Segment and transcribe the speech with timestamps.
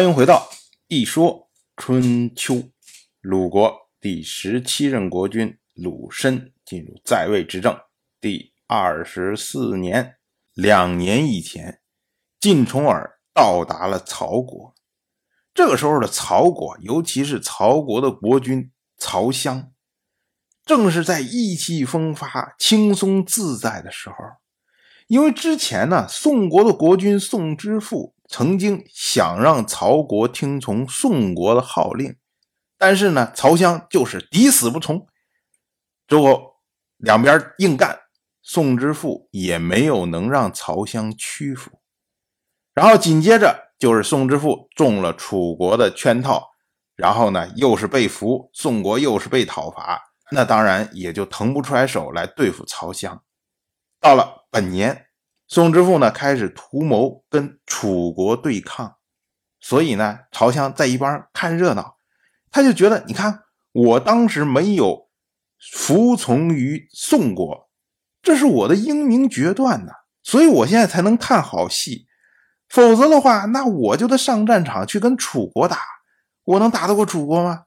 [0.00, 0.48] 欢迎回到
[0.88, 2.54] 《一说春秋》。
[3.20, 7.78] 鲁国第十七任国君鲁申进入在位执政
[8.18, 10.16] 第二十四年，
[10.54, 11.82] 两年以前，
[12.40, 14.74] 晋重耳到达了曹国。
[15.52, 19.70] 这个时候的曹国，尤其是曹国的国君曹襄，
[20.64, 24.14] 正是在意气风发、轻松自在的时候。
[25.08, 28.14] 因为之前呢，宋国的国君宋之父。
[28.32, 32.14] 曾经想让曹国听从宋国的号令，
[32.78, 35.04] 但是呢，曹襄就是抵死不从。
[36.06, 36.54] 之后
[36.96, 37.98] 两边硬干，
[38.40, 41.80] 宋之父也没有能让曹襄屈服。
[42.72, 46.50] 然后紧接着就是宋之父中了楚国的圈套，
[46.94, 50.00] 然后呢又是被俘，宋国又是被讨伐，
[50.30, 53.24] 那当然也就腾不出来手来对付曹襄。
[54.00, 55.09] 到了本年。
[55.50, 58.98] 宋之父呢，开始图谋跟楚国对抗，
[59.58, 61.96] 所以呢，曹襄在一边看热闹，
[62.52, 63.42] 他就觉得，你看，
[63.72, 65.08] 我当时没有
[65.72, 67.68] 服从于宋国，
[68.22, 69.92] 这是我的英明决断呐，
[70.22, 72.06] 所以我现在才能看好戏，
[72.68, 75.80] 否则的话，那我就得上战场去跟楚国打，
[76.44, 77.64] 我能打得过楚国吗？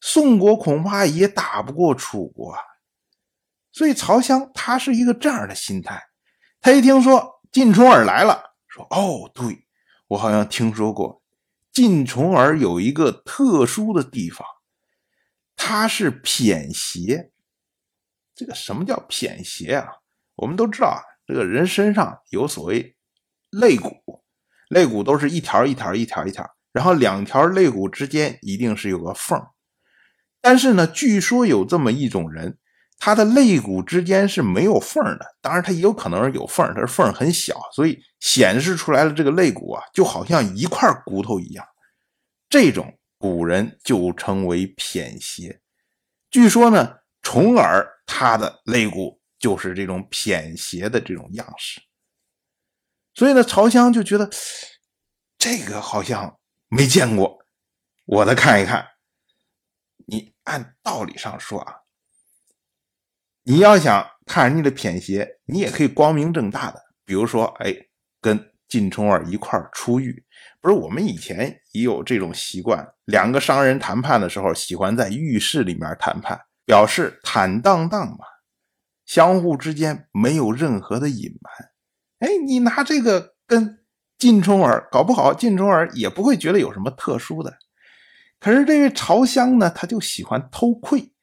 [0.00, 2.56] 宋国恐怕也打不过楚国，
[3.70, 6.07] 所以曹襄他是一个这样的心态。
[6.60, 9.66] 他一听说晋重耳来了，说：“哦，对
[10.08, 11.22] 我好像听说过，
[11.72, 14.46] 晋重耳有一个特殊的地方，
[15.54, 17.30] 他是偏邪。
[18.34, 19.86] 这个什么叫偏邪啊？
[20.34, 22.96] 我们都知道啊，这个人身上有所谓
[23.50, 24.24] 肋骨，
[24.68, 29.40] 肋骨都是一条一条一条一条，然后两条肋骨之间一定是有个缝
[30.40, 32.58] 但是呢，据说有这么一种人。”
[33.00, 41.64] 他的肋骨之间是没有缝的，当然他也有可能是有缝，但是缝很小，所以显示出来的这个肋骨啊，就好像一块骨头一样。
[42.48, 45.60] 这种古人就称为偏斜。
[46.28, 51.80] 据说呢，重耳他的肋骨就是这种偏斜的这种样式。
[53.14, 54.28] 所以呢，曹襄就觉得
[55.38, 56.38] 这个好像
[56.68, 57.38] 没见过，
[58.06, 58.84] 我再看一看。
[60.06, 61.76] 你按道理上说啊。
[63.48, 67.74] 你要想看人家的偏斜，你也可以光明正大的，比如说，哎，
[68.20, 68.38] 跟
[68.68, 70.22] 晋重耳一块儿出狱。
[70.60, 78.18] 不是我们以前也有这种习惯，两个商人谈判的时候，喜欢在浴室里面谈判，表示坦荡荡嘛，
[79.06, 82.28] 相互之间没有任何的隐瞒。
[82.28, 83.78] 哎，你拿这个跟
[84.18, 87.56] 晋重耳，搞不好晋重耳也不会觉得有什么特殊的。
[88.38, 91.14] 可是这位朝襄呢，他就喜欢偷窥，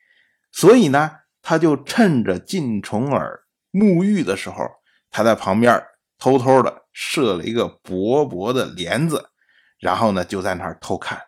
[0.52, 1.12] 所以呢。
[1.48, 4.68] 他就趁着晋重耳沐浴的时候，
[5.12, 5.80] 他在旁边
[6.18, 9.30] 偷偷的设了一个薄薄的帘子，
[9.78, 11.22] 然后呢就在那儿偷看。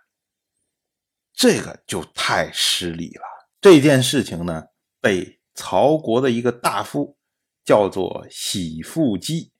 [1.33, 3.21] 这个就太失礼了。
[3.61, 4.63] 这件事情呢，
[4.99, 7.15] 被曹国的一个大夫
[7.63, 9.51] 叫做喜父姬，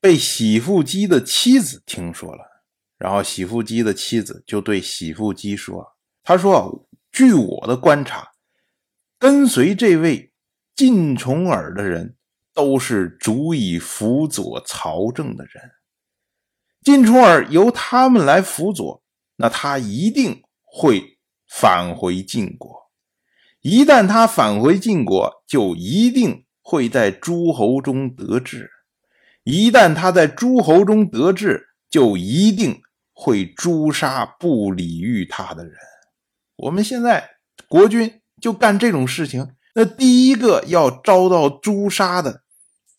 [0.00, 2.64] 被喜父姬的妻子听说了，
[2.98, 8.32] 然后喜父姬的妻子就对喜父姬说：“他说，据我的观察。”
[9.20, 10.32] 跟随这位
[10.74, 12.16] 晋重耳的人，
[12.54, 15.62] 都是足以辅佐曹政的人。
[16.82, 19.02] 晋重耳由他们来辅佐，
[19.36, 22.90] 那他一定会返回晋国。
[23.60, 28.70] 一旦他返回晋国，就一定会在诸侯中得志。
[29.44, 32.80] 一旦他在诸侯中得志，就一定
[33.12, 35.74] 会诛杀不礼遇他的人。
[36.56, 37.32] 我们现在
[37.68, 38.19] 国君。
[38.40, 42.42] 就干这种事情，那第一个要遭到诛杀的，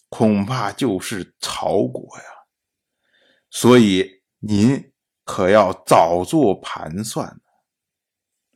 [0.09, 2.23] 恐怕就是曹国呀。
[3.49, 4.91] 所以您
[5.25, 7.41] 可要早做盘算。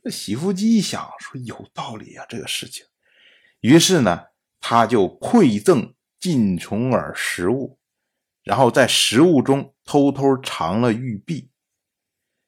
[0.02, 2.86] 这喜夫姬一想，说有道理啊，这个事情。
[3.60, 4.26] 于是呢，
[4.60, 7.78] 他就馈赠晋重耳食物，
[8.44, 11.50] 然后在食物中偷偷藏了玉璧。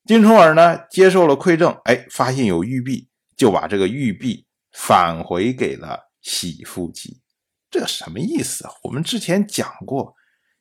[0.04, 3.07] 晋重耳呢，接受了馈赠，哎，发现有玉璧。
[3.38, 7.22] 就把这个玉璧返回给了喜父姬，
[7.70, 8.72] 这什么意思啊？
[8.82, 10.16] 我们之前讲过，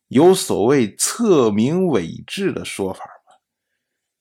[0.10, 3.34] 有所谓册名伪制的说法吗？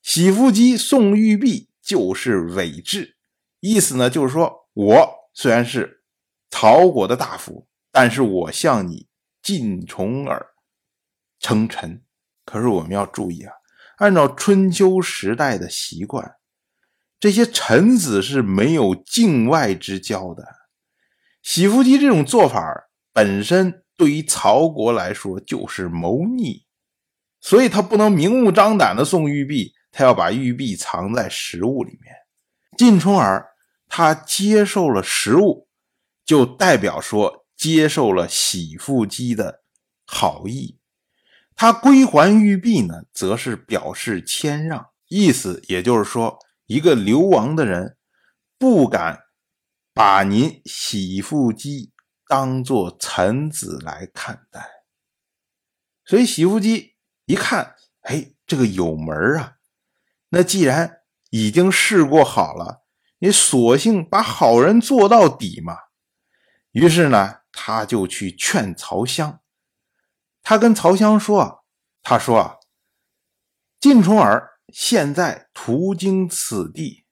[0.03, 3.19] 喜父姬送玉璧就是伪制，
[3.61, 6.03] 意思呢就是说我虽然是
[6.51, 9.07] 曹国的大夫，但是我向你
[9.43, 10.55] 晋重耳
[11.39, 12.03] 称臣。
[12.47, 13.53] 可是我们要注意啊，
[13.99, 16.36] 按照春秋时代的习惯。
[17.19, 20.45] 这些臣子是没有境外之交的，
[21.43, 22.61] 喜夫姬这种做法
[23.13, 26.67] 本身对于曹国来说就是谋逆，
[27.41, 32.15] 所以他不能明目张胆的送玉璧，他要把玉璧藏在食物里面。
[32.77, 33.49] 晋冲儿
[33.89, 35.69] 他接受了食物，
[36.27, 39.63] 就代表说接受了喜父姬的
[40.05, 40.77] 好意；
[41.55, 47.97] 他归还玉璧呢，则是表示谦让，意思也就是说，一个流亡的人
[48.59, 49.25] 不敢
[49.95, 51.93] 把您喜父姬
[52.27, 54.69] 当做臣子来看待，
[56.05, 56.95] 所以喜父姬。
[57.29, 59.57] 一看，哎，这个有门啊！
[60.29, 62.85] 那既然已经试过好了，
[63.19, 65.77] 你索性把好人做到底嘛。
[66.71, 69.41] 于是呢，他就去劝曹襄。
[70.41, 71.57] 他跟曹襄说啊，
[72.01, 72.57] 他说啊，
[73.81, 77.05] 晋重耳现在途经此地，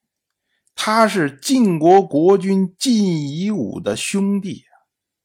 [0.75, 4.65] 他是晋国国君晋夷吾的兄弟，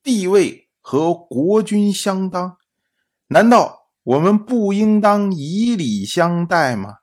[0.04, 2.58] 地位和国君相当，
[3.28, 3.78] 难道？
[4.04, 7.00] 我们不应当以礼相待吗？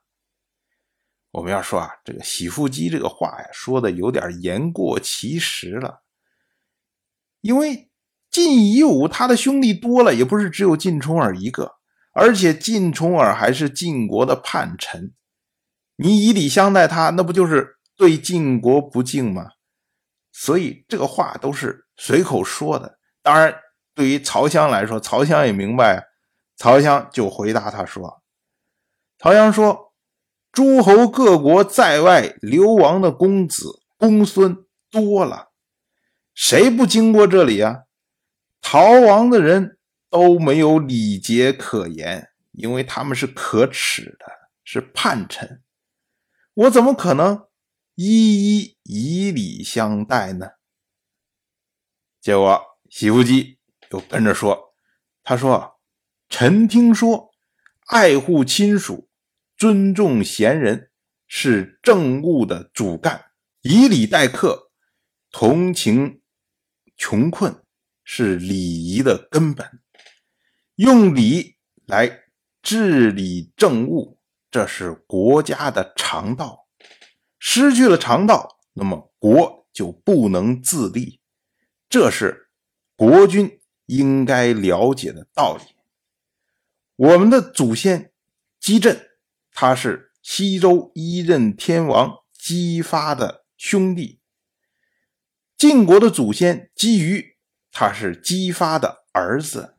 [1.31, 6.03] 我们要说啊，这个喜父姬这个话呀，说的有点言过其实了。
[7.39, 7.89] 因为
[8.29, 11.76] 晋夷吾他的兄弟多了，也不是只有晋重耳一个，
[12.19, 15.13] 而且晋重耳还是晋国的叛臣，
[15.97, 19.51] 你以礼相待他，那不就是对晋国不敬吗？
[20.31, 22.97] 所以这个话都是随口说的。
[23.21, 23.55] 当然，
[23.93, 26.07] 对于曹襄来说，曹襄也明白。
[26.55, 28.23] 曹襄就回答他说
[29.21, 29.93] ：“曹襄说，
[30.51, 35.49] 诸侯各国在外流亡的公子公孙多了，
[36.33, 37.81] 谁不经过这里啊？
[38.59, 39.76] 逃亡的人
[40.09, 44.25] 都没有礼节可言，因为他们是可耻的，
[44.63, 45.61] 是叛臣。
[46.53, 47.47] 我怎么可能
[47.95, 50.47] 一一以礼相待呢？”
[52.21, 53.59] 结果喜夫姬
[53.91, 54.73] 又跟着说
[55.23, 55.75] ：“他说。”
[56.29, 57.31] 臣听说，
[57.85, 59.09] 爱护亲属、
[59.55, 60.91] 尊重贤人
[61.25, 63.31] 是政务的主干；
[63.61, 64.69] 以礼待客、
[65.31, 66.21] 同情
[66.97, 67.63] 穷困
[68.03, 69.79] 是礼仪的根本。
[70.77, 71.55] 用礼
[71.87, 72.25] 来
[72.61, 74.19] 治理政务，
[74.51, 76.67] 这是国家的常道。
[77.39, 81.19] 失去了常道，那么国就不能自立。
[81.89, 82.51] 这是
[82.95, 85.63] 国君应该了解的道理。
[86.95, 88.11] 我们的祖先
[88.59, 89.09] 姬振，
[89.51, 94.19] 他是西周一任天王姬发的兄弟；
[95.57, 97.35] 晋国的祖先姬瑜，
[97.71, 99.76] 他是姬发的儿子。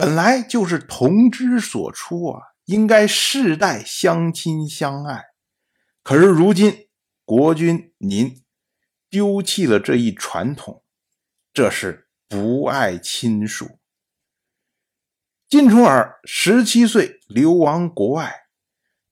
[0.00, 5.26] 本来就是同之所出啊，应该世代相亲相爱。
[6.02, 6.88] 可是如今
[7.26, 8.42] 国君您
[9.10, 10.82] 丢弃了这一传统，
[11.52, 13.78] 这是不爱亲属。
[15.46, 18.34] 晋重耳十七岁流亡国外，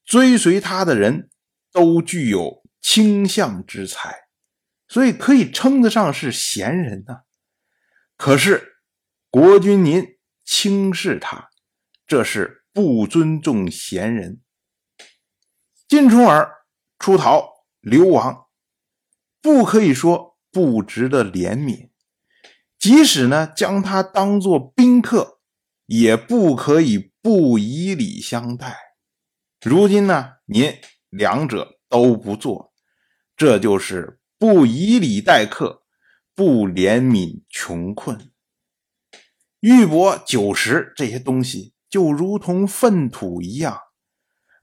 [0.06, 1.28] 追随他的人
[1.70, 4.20] 都具有倾相之才，
[4.88, 7.24] 所以可以称得上是贤人呐。
[8.16, 8.78] 可是
[9.28, 10.17] 国君您
[10.50, 11.50] 轻视他，
[12.06, 14.40] 这是不尊重贤人。
[15.86, 16.50] 金重耳
[16.98, 18.46] 出逃流亡，
[19.42, 21.90] 不可以说不值得怜悯，
[22.78, 25.36] 即使呢将他当做宾客。
[25.84, 28.76] 也不可以不以礼相待。
[29.62, 30.70] 如今呢，您
[31.08, 32.74] 两者都不做，
[33.34, 35.84] 这就是不以礼待客，
[36.34, 38.30] 不怜悯穷困。
[39.60, 43.78] 玉帛酒食这些东西，就如同粪土一样，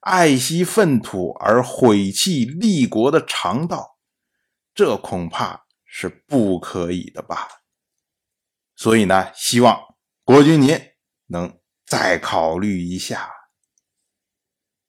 [0.02, 3.98] 爱惜粪土而毁弃立国的常道，
[4.74, 7.48] 这恐怕是不可以的吧？
[8.76, 9.80] 所以呢，希望
[10.24, 10.80] 国君您。
[11.28, 13.32] 能再考虑一下。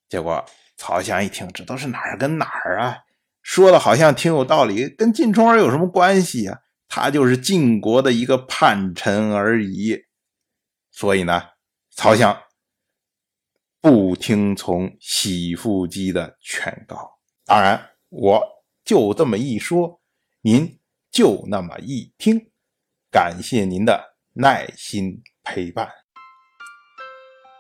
[0.07, 0.45] 结果
[0.77, 2.99] 曹翔一听，这都是哪儿跟哪儿啊？
[3.41, 6.59] 说的好像挺有道理，跟晋重耳有什么关系啊？
[6.89, 10.05] 他就是晋国的一个叛臣而已。
[10.91, 11.43] 所以呢，
[11.91, 12.43] 曹襄
[13.81, 17.19] 不听从喜父姬的劝告。
[17.45, 18.43] 当然，我
[18.85, 20.01] 就这么一说，
[20.41, 20.79] 您
[21.11, 22.51] 就那么一听。
[23.11, 25.89] 感谢您的耐心陪伴。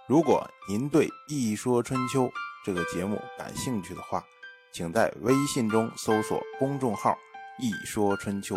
[0.09, 2.25] 如果您对《一说春秋》
[2.64, 4.25] 这个节目感兴趣的话，
[4.73, 7.16] 请在微信中搜索公众号
[7.59, 8.56] “一说春秋”，